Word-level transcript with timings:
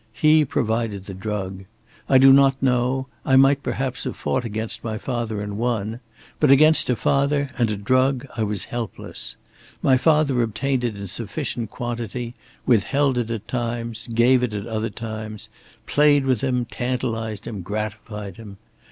He 0.13 0.45
provided 0.45 1.05
the 1.05 1.13
drug. 1.13 1.65
I 2.09 2.17
do 2.17 2.33
not 2.33 2.59
know 2.59 3.05
I 3.23 3.35
might 3.35 3.61
perhaps 3.61 4.05
have 4.05 4.15
fought 4.15 4.43
against 4.43 4.83
my 4.83 4.97
father 4.97 5.41
and 5.41 5.59
won. 5.59 5.99
But 6.39 6.49
against 6.49 6.89
my 6.89 6.95
father 6.95 7.51
and 7.55 7.69
a 7.69 7.77
drug 7.77 8.25
I 8.35 8.41
was 8.41 8.63
helpless. 8.73 9.35
My 9.83 9.97
father 9.97 10.41
obtained 10.41 10.83
it 10.83 10.95
in 10.97 11.05
sufficient 11.07 11.69
quantity, 11.69 12.33
withheld 12.65 13.19
it 13.19 13.29
at 13.29 13.47
times, 13.47 14.07
gave 14.11 14.41
it 14.41 14.55
at 14.55 14.65
other 14.65 14.89
times, 14.89 15.49
played 15.85 16.25
with 16.25 16.41
him, 16.41 16.65
tantalized 16.65 17.45
him, 17.45 17.61
gratified 17.61 18.37
him. 18.37 18.57